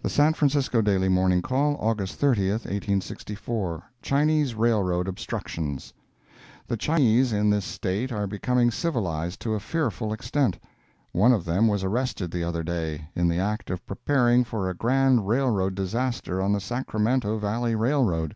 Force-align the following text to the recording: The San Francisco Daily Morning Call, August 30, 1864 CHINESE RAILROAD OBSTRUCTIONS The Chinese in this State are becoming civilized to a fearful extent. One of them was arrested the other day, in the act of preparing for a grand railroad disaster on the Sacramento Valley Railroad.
The 0.00 0.08
San 0.08 0.32
Francisco 0.32 0.80
Daily 0.80 1.10
Morning 1.10 1.42
Call, 1.42 1.76
August 1.78 2.14
30, 2.14 2.52
1864 2.52 3.82
CHINESE 4.00 4.54
RAILROAD 4.54 5.06
OBSTRUCTIONS 5.08 5.92
The 6.66 6.76
Chinese 6.78 7.34
in 7.34 7.50
this 7.50 7.66
State 7.66 8.10
are 8.12 8.26
becoming 8.26 8.70
civilized 8.70 9.40
to 9.42 9.52
a 9.52 9.60
fearful 9.60 10.14
extent. 10.14 10.58
One 11.12 11.32
of 11.34 11.44
them 11.44 11.68
was 11.68 11.84
arrested 11.84 12.30
the 12.30 12.44
other 12.44 12.62
day, 12.62 13.10
in 13.14 13.28
the 13.28 13.40
act 13.40 13.68
of 13.68 13.84
preparing 13.86 14.42
for 14.42 14.70
a 14.70 14.74
grand 14.74 15.28
railroad 15.28 15.74
disaster 15.74 16.40
on 16.40 16.54
the 16.54 16.58
Sacramento 16.60 17.36
Valley 17.36 17.74
Railroad. 17.74 18.34